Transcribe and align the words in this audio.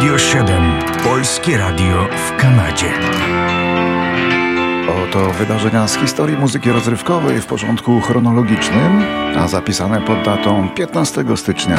Radio 0.00 0.18
7. 0.18 0.62
Polskie 1.04 1.58
Radio 1.58 2.08
w 2.28 2.36
Kanadzie. 2.36 2.92
Oto 5.04 5.30
wydarzenia 5.30 5.88
z 5.88 5.96
historii 5.96 6.36
muzyki 6.36 6.70
rozrywkowej 6.70 7.40
w 7.40 7.46
porządku 7.46 8.00
chronologicznym, 8.00 9.02
a 9.38 9.48
zapisane 9.48 10.00
pod 10.00 10.22
datą 10.22 10.68
15 10.68 11.24
stycznia. 11.36 11.78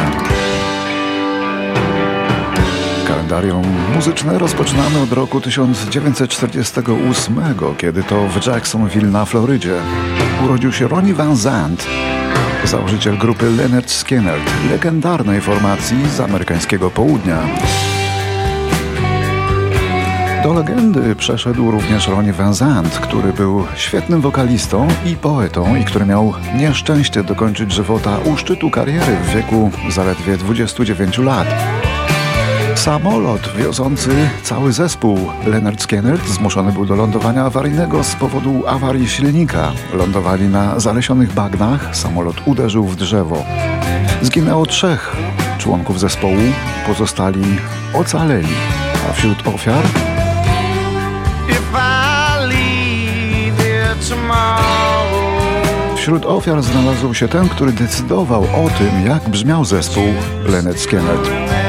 Kalendarium 3.07 3.63
muzyczne 3.95 4.39
rozpoczynamy 4.39 4.99
od 4.99 5.11
roku 5.11 5.41
1948, 5.41 7.41
kiedy 7.77 8.03
to 8.03 8.27
w 8.27 8.47
Jacksonville 8.47 9.11
na 9.11 9.25
Florydzie 9.25 9.75
urodził 10.45 10.71
się 10.71 10.87
Ronnie 10.87 11.13
Van 11.13 11.35
Zandt, 11.35 11.87
założyciel 12.63 13.17
grupy 13.17 13.49
Leonard 13.49 13.91
Skinner, 13.91 14.39
legendarnej 14.71 15.41
formacji 15.41 15.97
z 16.15 16.19
amerykańskiego 16.19 16.89
południa. 16.89 17.37
Do 20.43 20.53
legendy 20.53 21.15
przeszedł 21.15 21.71
również 21.71 22.07
Ronnie 22.07 22.33
Van 22.33 22.53
Zandt, 22.53 22.99
który 22.99 23.33
był 23.33 23.65
świetnym 23.75 24.21
wokalistą 24.21 24.87
i 25.05 25.15
poetą 25.15 25.75
i 25.75 25.85
który 25.85 26.05
miał 26.05 26.33
nieszczęście 26.57 27.23
dokończyć 27.23 27.71
żywota 27.71 28.17
u 28.17 28.37
szczytu 28.37 28.69
kariery 28.69 29.17
w 29.23 29.35
wieku 29.35 29.71
zaledwie 29.89 30.37
29 30.37 31.17
lat. 31.17 31.47
Samolot 32.75 33.53
wiozący 33.57 34.29
cały 34.43 34.73
zespół 34.73 35.17
Leonard 35.47 35.81
Skinner 35.81 36.17
zmuszony 36.17 36.71
był 36.71 36.85
do 36.85 36.95
lądowania 36.95 37.43
awaryjnego 37.43 38.03
z 38.03 38.15
powodu 38.15 38.67
awarii 38.67 39.09
silnika. 39.09 39.71
Lądowali 39.93 40.47
na 40.47 40.79
zalesionych 40.79 41.33
bagnach, 41.33 41.95
samolot 41.95 42.47
uderzył 42.47 42.83
w 42.83 42.95
drzewo. 42.95 43.43
Zginęło 44.21 44.65
trzech 44.65 45.15
członków 45.57 45.99
zespołu, 45.99 46.37
pozostali 46.87 47.57
ocaleli, 47.93 48.55
a 49.09 49.13
wśród 49.13 49.47
ofiar 49.47 49.83
Wśród 56.01 56.25
ofiar 56.25 56.63
znalazł 56.63 57.13
się 57.13 57.27
ten, 57.27 57.49
który 57.49 57.71
decydował 57.71 58.43
o 58.43 58.69
tym, 58.77 59.05
jak 59.07 59.29
brzmiał 59.29 59.65
zespół 59.65 60.03
Leonard 60.45 60.79
Skinner. 60.79 61.60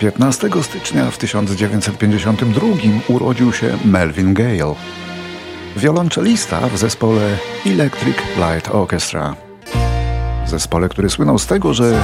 15 0.00 0.48
stycznia 0.62 1.10
w 1.10 1.18
1952 1.18 2.66
urodził 3.08 3.52
się 3.52 3.78
Melvin 3.84 4.34
Gale, 4.34 4.74
wiolonczelista 5.76 6.60
w 6.60 6.78
zespole 6.78 7.38
Electric 7.66 8.16
Light 8.36 8.74
Orchestra. 8.74 9.34
Zespole, 10.46 10.88
który 10.88 11.10
słynął 11.10 11.38
z 11.38 11.46
tego, 11.46 11.74
że, 11.74 12.02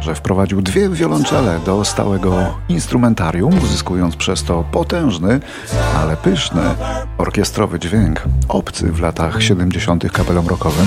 że 0.00 0.14
wprowadził 0.14 0.62
dwie 0.62 0.88
wiolonczele 0.88 1.60
do 1.66 1.84
stałego 1.84 2.58
instrumentarium, 2.68 3.58
uzyskując 3.62 4.16
przez 4.16 4.44
to 4.44 4.64
potężny, 4.72 5.40
ale 5.96 6.16
pyszny 6.16 6.62
orkiestrowy 7.18 7.78
dźwięk, 7.78 8.22
obcy 8.48 8.92
w 8.92 9.00
latach 9.00 9.42
70. 9.42 10.12
kapelom 10.12 10.46
rockowym. 10.46 10.86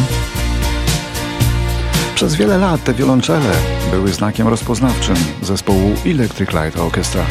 Przez 2.22 2.36
wiele 2.36 2.58
lat 2.58 2.84
te 2.84 2.94
wiolonczele 2.94 3.52
były 3.92 4.14
znakiem 4.14 4.48
rozpoznawczym 4.48 5.16
zespołu 5.42 5.92
Electric 6.06 6.50
Light 6.50 6.80
Orchestra. 6.80 7.26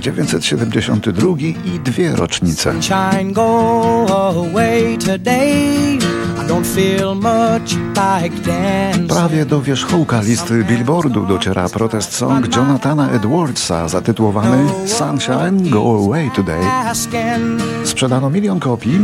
Tysiąc 0.00 0.16
dziewięćset 0.16 0.44
siedemdziesiąty 0.44 1.12
drugi 1.12 1.56
i 1.64 1.80
dwie 1.80 2.16
rocznice. 2.16 2.74
Prawie 9.08 9.46
do 9.46 9.62
wierzchołka 9.62 10.20
listy 10.20 10.64
Billboardu 10.64 11.26
dociera 11.26 11.68
protest 11.68 12.12
song 12.12 12.56
Jonathana 12.56 13.10
Edwardsa 13.10 13.88
zatytułowany 13.88 14.58
Sunshine 14.86 15.70
Go 15.70 16.04
Away 16.04 16.30
Today. 16.30 16.62
Sprzedano 17.84 18.30
milion 18.30 18.60
kopii, 18.60 18.98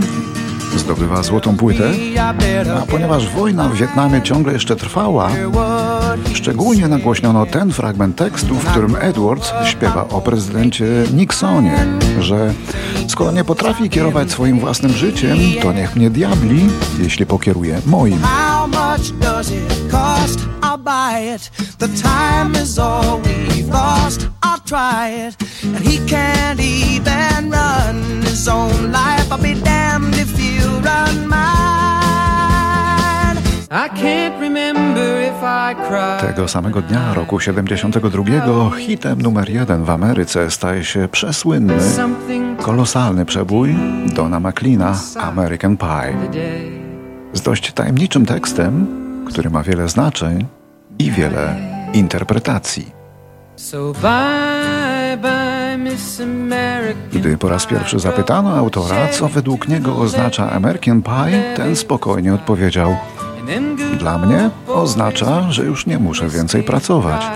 zdobywa 0.76 1.22
złotą 1.22 1.56
płytę, 1.56 1.90
a 2.82 2.86
ponieważ 2.86 3.28
wojna 3.28 3.68
w 3.68 3.76
Wietnamie 3.76 4.22
ciągle 4.22 4.52
jeszcze 4.52 4.76
trwała, 4.76 5.30
szczególnie 6.34 6.88
nagłośniono 6.88 7.46
ten 7.46 7.72
fragment 7.72 8.16
tekstu, 8.16 8.54
w 8.54 8.64
którym 8.64 8.96
Edwards 9.00 9.52
śpiewa 9.64 10.08
o 10.08 10.20
prezydencie 10.20 10.84
Nixonie, 11.14 11.86
że 12.20 12.54
skoro 13.08 13.32
nie 13.32 13.44
potrafi 13.44 13.90
kierować 13.90 14.30
swoim 14.30 14.60
własnym 14.60 14.92
życiem, 14.92 15.38
to 15.62 15.72
niech 15.72 15.96
mnie 15.96 16.10
diabli, 16.10 16.68
jeśli 16.98 17.26
pokieruje 17.26 17.80
moim. 17.86 18.18
try 24.66 25.10
it. 25.26 25.36
And 25.62 25.78
he 25.78 25.98
can't 26.06 26.58
even 26.60 27.50
run 27.50 28.22
his 28.22 28.48
own 28.48 28.90
life. 28.90 29.30
I'll 29.30 29.38
be 29.38 29.54
damned 29.54 30.25
Tego 36.20 36.48
samego 36.48 36.82
dnia, 36.82 37.14
roku 37.14 37.40
72, 37.40 38.70
hitem 38.78 39.22
numer 39.22 39.50
jeden 39.50 39.84
w 39.84 39.90
Ameryce 39.90 40.50
staje 40.50 40.84
się 40.84 41.08
przesłynny, 41.08 41.74
kolosalny 42.62 43.24
przebój 43.24 43.76
Dona 44.14 44.40
McLeana 44.40 44.98
American 45.16 45.76
Pie. 45.76 46.16
Z 47.32 47.40
dość 47.40 47.72
tajemniczym 47.72 48.26
tekstem, 48.26 48.86
który 49.28 49.50
ma 49.50 49.62
wiele 49.62 49.88
znaczeń 49.88 50.46
i 50.98 51.10
wiele 51.10 51.56
interpretacji. 51.92 52.92
Gdy 57.12 57.38
po 57.38 57.48
raz 57.48 57.66
pierwszy 57.66 57.98
zapytano 57.98 58.56
autora, 58.56 59.08
co 59.08 59.28
według 59.28 59.68
niego 59.68 59.96
oznacza 59.96 60.50
American 60.50 61.02
Pie, 61.02 61.54
ten 61.56 61.76
spokojnie 61.76 62.34
odpowiedział: 62.34 62.96
Dla 63.98 64.18
mnie 64.18 64.50
oznacza, 64.68 65.52
że 65.52 65.64
już 65.64 65.86
nie 65.86 65.98
muszę 65.98 66.28
więcej 66.28 66.62
pracować. 66.62 67.26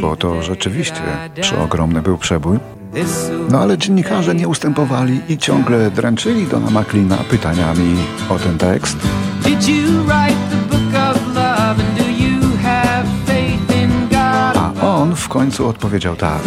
Bo 0.00 0.16
to 0.16 0.42
rzeczywiście 0.42 1.02
przeogromny 1.40 2.02
był 2.02 2.18
przebój. 2.18 2.58
No 3.50 3.60
ale 3.60 3.78
dziennikarze 3.78 4.34
nie 4.34 4.48
ustępowali 4.48 5.20
i 5.28 5.38
ciągle 5.38 5.90
dręczyli 5.90 6.46
Dona 6.46 6.80
McLeana 6.80 7.16
pytaniami 7.16 7.96
o 8.28 8.38
ten 8.38 8.58
tekst. 8.58 8.96
W 15.16 15.28
końcu 15.28 15.68
odpowiedział 15.68 16.16
tak. 16.16 16.40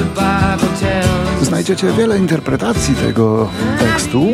Znajdziecie 1.42 1.92
wiele 1.92 2.18
interpretacji 2.18 2.95
tego 2.95 3.50
tekstu, 3.80 4.27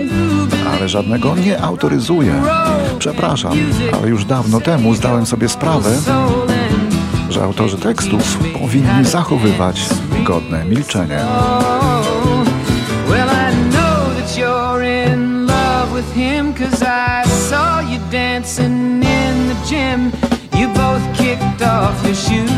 ale 0.74 0.90
żadnego 0.90 1.36
nie 1.36 1.62
autoryzuję. 1.62 2.42
Przepraszam, 3.00 3.54
ale 3.94 4.10
już 4.10 4.26
dawno 4.26 4.62
temu 4.62 4.94
zdałem 4.94 5.26
sobie 5.26 5.50
sprawę, 5.50 5.90
że 7.30 7.44
autorzy 7.44 7.78
tekstów 7.78 8.38
powinni 8.60 9.06
zachowywać 9.06 9.82
godne 10.24 10.66
milczenie. 10.66 11.20
You 20.56 20.74
both 20.74 21.04
kicked 21.18 21.62
off 21.62 22.02
your 22.06 22.16
shoes. 22.16 22.55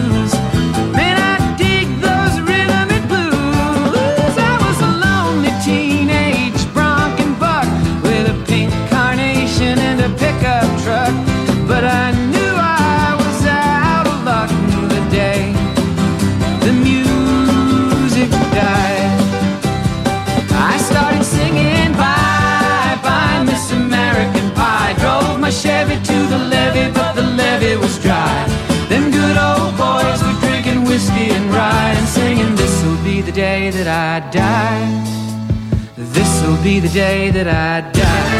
I 34.18 34.20
die. 34.32 35.04
This'll 35.96 36.58
be 36.64 36.80
the 36.80 36.90
day 36.90 37.30
that 37.30 37.48
I 37.48 37.82
die. 37.94 38.40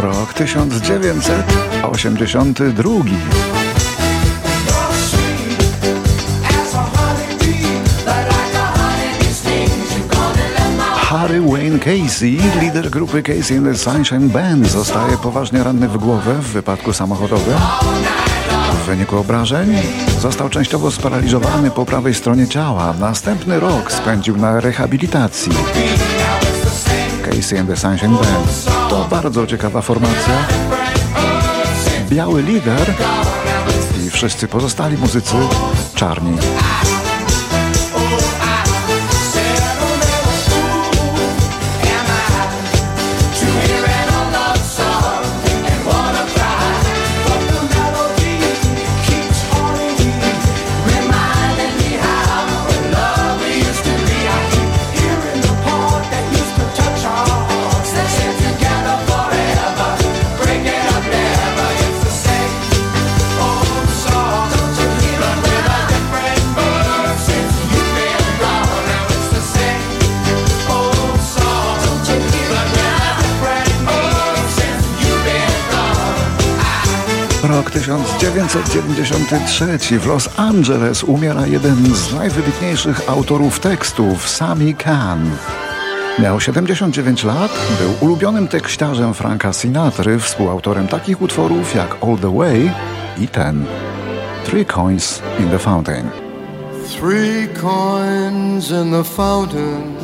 Rok 0.00 0.40
1982. 0.40 3.04
Harry 11.10 11.40
Wayne 11.40 11.78
Casey, 11.78 12.38
lider 12.60 12.90
grupy 12.90 13.22
Casey 13.22 13.56
and 13.56 13.66
the 13.66 13.74
Sunshine 13.74 14.28
Band, 14.28 14.66
zostaje 14.66 15.16
poważnie 15.16 15.64
ranny 15.64 15.88
w 15.88 15.98
głowę 15.98 16.34
w 16.34 16.52
wypadku 16.52 16.92
samochodowym. 16.92 17.58
W 18.90 18.92
wyniku 18.92 19.18
obrażeń 19.18 19.76
został 20.20 20.48
częściowo 20.48 20.90
sparaliżowany 20.90 21.70
po 21.70 21.84
prawej 21.84 22.14
stronie 22.14 22.48
ciała. 22.48 22.94
Następny 23.00 23.60
rok 23.60 23.92
spędził 23.92 24.36
na 24.36 24.60
rehabilitacji. 24.60 25.52
Casey 27.24 27.58
and 27.58 27.68
the 27.68 27.76
Sunshine 27.76 28.14
Band 28.14 28.66
to 28.88 29.06
bardzo 29.10 29.46
ciekawa 29.46 29.82
formacja. 29.82 30.34
Biały 32.08 32.42
lider 32.42 32.94
i 34.06 34.10
wszyscy 34.10 34.48
pozostali 34.48 34.96
muzycy 34.96 35.36
czarni. 35.94 36.36
1993 77.98 79.98
w 79.98 80.06
Los 80.06 80.28
Angeles 80.36 81.04
umiera 81.04 81.46
jeden 81.46 81.94
z 81.94 82.12
najwybitniejszych 82.12 83.10
autorów 83.10 83.60
tekstów, 83.60 84.28
Sami 84.28 84.74
Khan. 84.74 85.30
Miał 86.18 86.40
79 86.40 87.24
lat, 87.24 87.52
był 87.80 87.94
ulubionym 88.00 88.48
tekściarzem 88.48 89.14
Franka 89.14 89.52
Sinatry, 89.52 90.18
współautorem 90.18 90.88
takich 90.88 91.22
utworów 91.22 91.74
jak 91.74 91.96
All 92.02 92.18
the 92.18 92.36
Way 92.36 92.70
i 93.18 93.28
ten 93.28 93.66
Three 94.44 94.66
Coins 94.66 95.22
in 95.38 95.50
the 95.50 95.58
Fountain. 95.58 96.10
Three 97.00 97.48
coins 97.48 98.70
in 98.70 98.90
the 98.90 99.04
fountain 99.04 99.96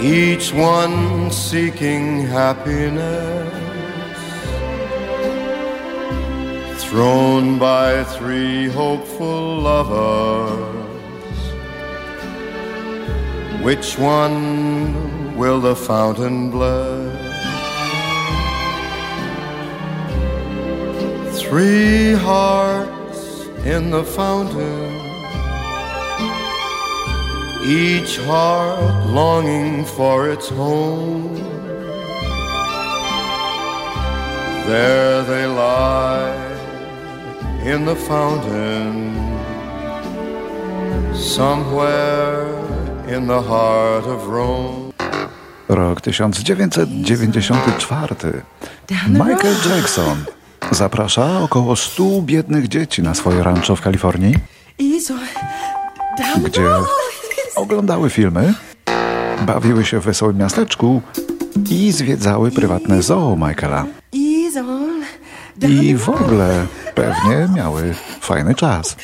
Each 0.00 0.54
one 0.54 1.30
seeking 1.30 2.28
happiness 2.28 3.61
thrown 6.92 7.58
by 7.58 8.04
three 8.04 8.68
hopeful 8.68 9.60
lovers. 9.60 11.38
Which 13.62 13.98
one 13.98 15.34
will 15.34 15.58
the 15.58 15.74
fountain 15.74 16.50
bless? 16.50 17.16
Three 21.40 22.12
hearts 22.12 23.46
in 23.64 23.90
the 23.90 24.04
fountain, 24.04 24.92
each 27.64 28.18
heart 28.18 29.06
longing 29.06 29.86
for 29.86 30.28
its 30.28 30.50
home. 30.50 31.36
There 34.66 35.22
they 35.22 35.46
lie 35.46 36.41
in 37.64 37.86
the 37.86 37.94
fountain, 37.94 39.14
somewhere 41.14 42.46
in 43.16 43.26
the 43.26 43.42
heart 43.42 44.06
of 44.06 44.28
Rome. 44.28 44.92
Rok 45.68 46.00
1994. 46.00 48.42
Michael 49.08 49.54
Jackson 49.68 50.24
zaprasza 50.70 51.40
około 51.40 51.76
100 51.76 52.22
biednych 52.22 52.68
dzieci 52.68 53.02
na 53.02 53.14
swoje 53.14 53.42
rancho 53.42 53.76
w 53.76 53.80
Kalifornii, 53.80 54.34
gdzie 56.44 56.68
oglądały 57.56 58.10
filmy, 58.10 58.54
bawiły 59.46 59.84
się 59.84 60.00
w 60.00 60.04
wesołym 60.04 60.36
miasteczku 60.36 61.02
i 61.70 61.92
zwiedzały 61.92 62.50
prywatne 62.50 63.02
zoo 63.02 63.36
Michaela. 63.36 63.84
I 65.68 65.96
w 65.96 66.08
ogóle 66.08 66.66
pewnie 66.94 67.48
miały 67.54 67.94
fajny 68.20 68.54
czas. 68.54 68.96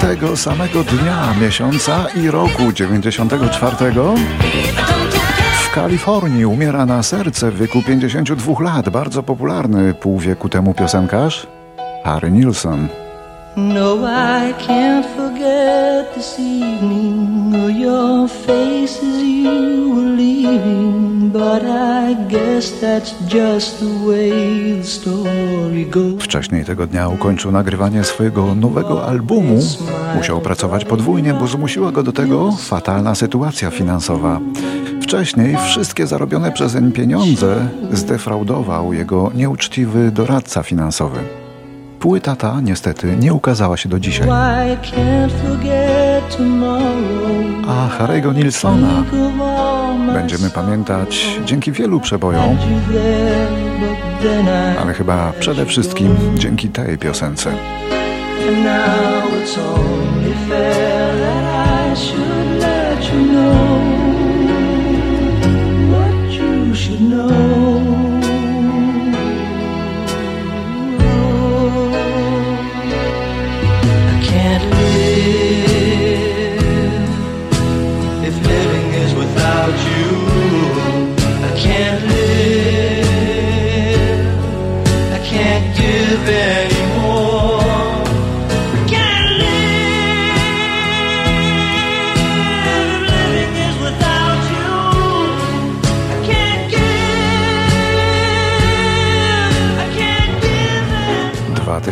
tego 0.00 0.36
samego 0.36 0.84
dnia, 0.84 1.34
miesiąca 1.40 2.06
i 2.16 2.30
roku 2.30 2.72
94 2.72 3.76
w 5.64 5.74
Kalifornii 5.74 6.46
umiera 6.46 6.86
na 6.86 7.02
serce 7.02 7.50
w 7.50 7.58
wieku 7.58 7.82
52 7.82 8.62
lat 8.62 8.88
bardzo 8.88 9.22
popularny 9.22 9.94
pół 9.94 10.18
wieku 10.18 10.48
temu 10.48 10.74
piosenkarz 10.74 11.46
Harry 12.04 12.30
Nilsson. 12.30 12.88
No, 13.58 14.04
I 14.04 14.54
can't 14.66 15.06
forget 15.16 16.14
this 16.14 16.38
evening 16.38 17.56
or 17.56 17.70
your 17.70 18.28
face 18.28 19.02
as 19.02 19.22
you 19.22 19.94
were 19.94 20.16
leaving, 20.16 21.30
but 21.32 21.62
I 21.64 22.14
guess 22.28 22.70
that's 22.80 23.14
just 23.26 23.80
the 23.80 24.06
way 24.06 24.80
the 24.80 24.84
story 24.84 25.86
goes. 25.86 26.22
Wcześniej 26.22 26.64
tego 26.64 26.86
dnia 26.86 27.08
ukończył 27.08 27.52
nagrywanie 27.52 28.04
swojego 28.04 28.54
nowego 28.54 29.06
albumu. 29.06 29.58
Musiał 30.16 30.40
pracować 30.40 30.84
podwójnie, 30.84 31.34
bo 31.34 31.46
zmusiła 31.46 31.92
go 31.92 32.02
do 32.02 32.12
tego 32.12 32.52
fatalna 32.52 33.14
sytuacja 33.14 33.70
finansowa. 33.70 34.40
Wcześniej 35.02 35.56
wszystkie 35.66 36.06
zarobione 36.06 36.52
przezeń 36.52 36.92
pieniądze 36.92 37.68
zdefraudował 37.92 38.92
jego 38.92 39.30
nieuczciwy 39.34 40.10
doradca 40.10 40.62
finansowy. 40.62 41.47
Płyta 42.00 42.36
ta 42.36 42.60
niestety 42.60 43.16
nie 43.16 43.34
ukazała 43.34 43.76
się 43.76 43.88
do 43.88 44.00
dzisiaj. 44.00 44.28
A 47.68 47.88
Harry'ego 47.98 48.34
Nilsona 48.34 49.04
będziemy 50.12 50.50
pamiętać 50.50 51.38
dzięki 51.44 51.72
wielu 51.72 52.00
przebojom, 52.00 52.56
ale 54.82 54.94
chyba 54.94 55.32
przede 55.40 55.66
wszystkim 55.66 56.16
dzięki 56.34 56.68
tej 56.68 56.98
piosence. 56.98 57.52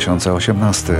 Dwa 0.06 0.12
tysiące 0.12 0.32
osiemnasty. 0.32 0.94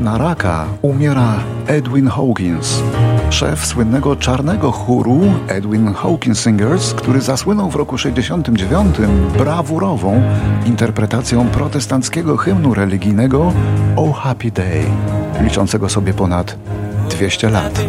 Na 0.00 0.18
raka 0.18 0.66
umiera 0.82 1.34
Edwin 1.66 2.08
Hawkins, 2.08 2.82
szef 3.30 3.66
słynnego 3.66 4.16
czarnego 4.16 4.72
chóru 4.72 5.20
Edwin 5.48 5.94
Hawkins 5.94 6.40
Singers, 6.40 6.94
który 6.94 7.20
zasłynął 7.20 7.70
w 7.70 7.76
roku 7.76 7.98
69 7.98 8.96
brawurową 9.38 10.22
interpretacją 10.66 11.48
protestanckiego 11.48 12.36
hymnu 12.36 12.74
religijnego 12.74 13.52
O 13.96 14.12
Happy 14.12 14.50
Day, 14.50 14.84
liczącego 15.40 15.88
sobie 15.88 16.14
ponad 16.14 16.56
200 17.10 17.50
lat. 17.50 17.80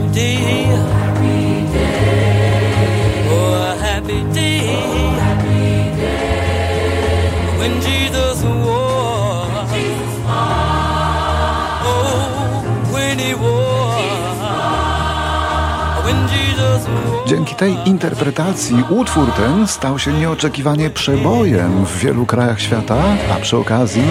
Dzięki 17.27 17.55
tej 17.55 17.75
interpretacji 17.85 18.83
utwór 18.89 19.31
ten 19.31 19.67
stał 19.67 19.99
się 19.99 20.13
nieoczekiwanie 20.13 20.89
przebojem 20.89 21.85
w 21.85 21.97
wielu 21.97 22.25
krajach 22.25 22.61
świata, 22.61 23.03
a 23.35 23.35
przy 23.39 23.57
okazji 23.57 24.03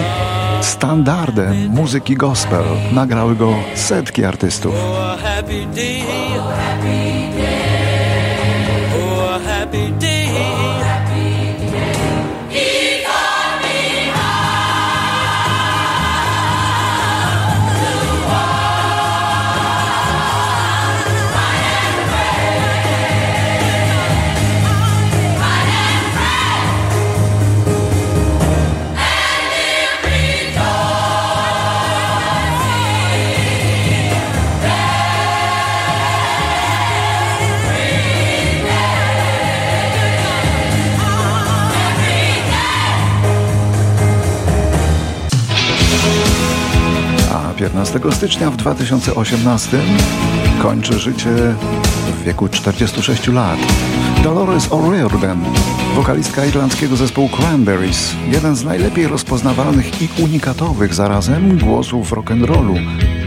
standardem 0.61 1.69
muzyki 1.69 2.15
gospel. 2.15 2.63
Nagrały 2.91 3.35
go 3.35 3.53
setki 3.75 4.25
artystów. 4.25 4.73
15 47.73 47.99
stycznia 48.11 48.51
w 48.51 48.57
2018 48.57 49.77
kończy 50.61 50.99
życie 50.99 51.29
w 52.19 52.23
wieku 52.23 52.49
46 52.49 53.27
lat. 53.27 53.59
Dolores 54.23 54.69
O'Riordan, 54.69 55.37
wokalistka 55.95 56.45
irlandzkiego 56.45 56.95
zespołu 56.95 57.29
Cranberries, 57.29 58.15
jeden 58.31 58.55
z 58.55 58.63
najlepiej 58.63 59.07
rozpoznawalnych 59.07 60.01
i 60.01 60.23
unikatowych 60.23 60.93
zarazem 60.93 61.57
głosów 61.57 62.11
rock'n'rollu, 62.11 62.75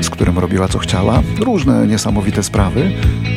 z 0.02 0.10
którym 0.10 0.38
robiła 0.38 0.68
co 0.68 0.78
chciała, 0.78 1.22
różne 1.40 1.86
niesamowite 1.86 2.42
sprawy. 2.42 2.92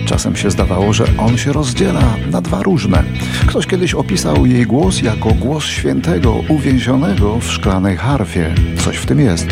Czasem 0.06 0.36
się 0.36 0.52
zdawało, 0.52 0.94
że 0.94 1.06
on 1.18 1.38
się 1.38 1.54
rozdziela 1.54 2.04
na 2.32 2.42
dwa 2.42 2.64
różne. 2.64 3.04
Ktoś 3.48 3.68
kiedyś 3.68 3.94
opisał 3.94 4.46
jej 4.46 4.66
głos 4.66 5.02
jako 5.02 5.30
głos 5.30 5.64
świętego 5.64 6.34
uwięzionego 6.50 7.40
w 7.40 7.52
szklanej 7.52 7.98
harfie. 7.98 8.56
Coś 8.86 8.98
w 8.98 9.06
tym 9.06 9.20
jest. 9.20 9.48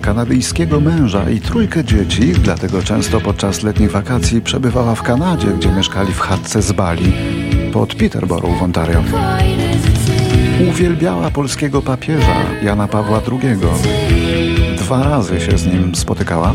Kanadyjskiego 0.00 0.80
męża 0.80 1.30
i 1.30 1.40
trójkę 1.40 1.84
dzieci, 1.84 2.32
dlatego 2.32 2.82
często 2.82 3.20
podczas 3.20 3.62
letnich 3.62 3.90
wakacji 3.90 4.40
przebywała 4.40 4.94
w 4.94 5.02
Kanadzie, 5.02 5.46
gdzie 5.46 5.72
mieszkali 5.72 6.12
w 6.12 6.20
chatce 6.20 6.62
z 6.62 6.72
Bali 6.72 7.12
pod 7.72 7.94
Peterborough 7.94 8.58
w 8.58 8.62
Ontario. 8.62 9.02
Uwielbiała 10.70 11.30
polskiego 11.30 11.82
papieża 11.82 12.36
Jana 12.62 12.88
Pawła 12.88 13.20
II. 13.32 13.56
Dwa 14.78 15.02
razy 15.02 15.40
się 15.40 15.58
z 15.58 15.66
nim 15.66 15.94
spotykała. 15.94 16.54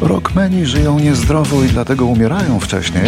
Rockmeni 0.00 0.66
żyją 0.66 0.98
niezdrowo 0.98 1.64
i 1.64 1.68
dlatego 1.68 2.06
umierają 2.06 2.60
wcześniej. 2.60 3.04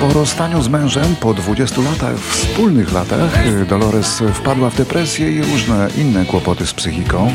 Po 0.00 0.12
rozstaniu 0.12 0.62
z 0.62 0.68
mężem 0.68 1.16
po 1.20 1.34
20 1.34 1.80
latach, 1.80 2.18
wspólnych 2.18 2.92
latach, 2.92 3.44
Dolores 3.68 4.22
wpadła 4.34 4.70
w 4.70 4.76
depresję 4.76 5.32
i 5.32 5.42
różne 5.42 5.88
inne 5.96 6.24
kłopoty 6.24 6.66
z 6.66 6.74
psychiką. 6.74 7.32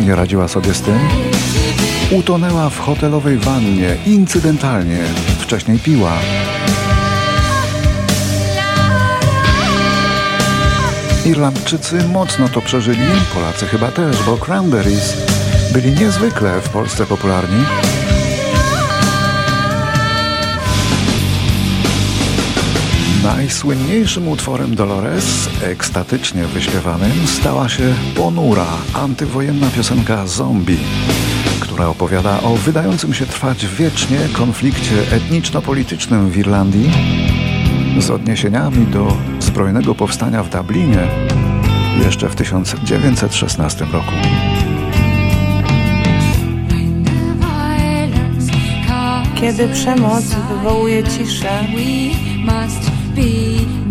Nie 0.00 0.14
radziła 0.14 0.48
sobie 0.48 0.74
z 0.74 0.80
tym. 0.80 0.98
Utonęła 2.10 2.70
w 2.70 2.78
hotelowej 2.78 3.38
wannie, 3.38 3.96
incydentalnie. 4.06 4.98
Wcześniej 5.38 5.78
piła. 5.78 6.12
Irlandczycy 11.26 12.08
mocno 12.08 12.48
to 12.48 12.60
przeżyli, 12.60 13.06
Polacy 13.34 13.66
chyba 13.66 13.90
też, 13.90 14.16
bo 14.26 14.36
Cranberries 14.36 15.39
byli 15.72 15.92
niezwykle 15.92 16.60
w 16.60 16.68
Polsce 16.68 17.06
popularni. 17.06 17.64
Najsłynniejszym 23.22 24.28
utworem 24.28 24.74
Dolores, 24.74 25.48
ekstatycznie 25.62 26.44
wyśpiewanym, 26.44 27.26
stała 27.26 27.68
się 27.68 27.94
ponura, 28.16 28.66
antywojenna 28.94 29.66
piosenka 29.76 30.26
Zombie, 30.26 30.78
która 31.60 31.86
opowiada 31.86 32.40
o 32.42 32.54
wydającym 32.54 33.14
się 33.14 33.26
trwać 33.26 33.66
wiecznie 33.66 34.18
konflikcie 34.32 34.94
etniczno-politycznym 35.12 36.30
w 36.30 36.36
Irlandii 36.36 36.90
z 37.98 38.10
odniesieniami 38.10 38.86
do 38.86 39.16
zbrojnego 39.40 39.94
powstania 39.94 40.42
w 40.42 40.50
Dublinie 40.50 41.08
jeszcze 42.04 42.28
w 42.28 42.36
1916 42.36 43.84
roku. 43.84 44.12
Kiedy 49.40 49.68
przemoc 49.68 50.24
wywołuje 50.24 51.04
ciszę, 51.04 51.64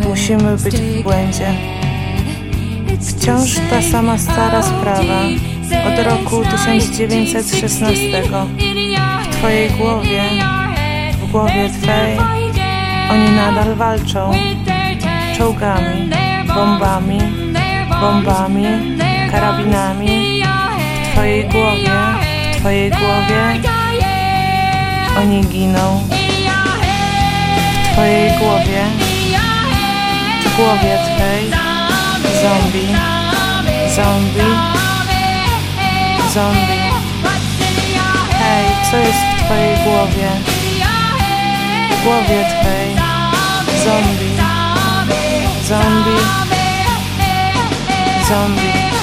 musimy 0.08 0.58
być 0.58 0.76
w 0.76 1.04
błędzie. 1.04 1.54
Wciąż 3.02 3.56
ta 3.70 3.82
sama 3.82 4.18
stara 4.18 4.64
sprawa 4.64 5.22
od 5.88 6.06
roku 6.06 6.44
1916. 6.52 8.24
W 9.24 9.36
Twojej 9.36 9.70
głowie, 9.70 10.24
w 11.22 11.32
głowie 11.32 11.70
Twej, 11.82 12.18
oni 13.12 13.32
nadal 13.36 13.76
walczą 13.76 14.32
czołgami, 15.38 16.10
bombami, 16.56 17.20
bombami, 18.02 18.66
karabinami. 19.32 20.42
W 21.04 21.14
Twojej 21.14 21.50
głowie, 21.50 21.90
w 22.54 22.60
Twojej 22.60 22.90
głowie 22.90 23.79
oni 25.18 25.42
giną. 25.42 26.04
W 27.84 27.94
Twojej 27.94 28.32
głowie, 28.40 28.82
w 30.46 30.56
głowie 30.56 30.98
Twej, 31.06 31.52
zombie, 32.42 32.88
zombie, 33.96 34.56
zombie. 36.34 36.80
Hej, 38.40 38.66
co 38.92 38.98
jest 38.98 39.20
w 39.20 39.44
Twojej 39.46 39.78
głowie? 39.84 40.30
W 41.92 42.04
głowie 42.04 42.46
Twej, 42.62 42.96
zombie, 43.84 44.36
zombie, 45.68 46.20
zombie. 48.28 48.99